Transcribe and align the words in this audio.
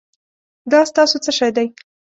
دا 0.71 0.81
ستاسو 0.91 1.17
څه 1.25 1.31
شی 1.37 1.49
دی؟ 1.57 1.65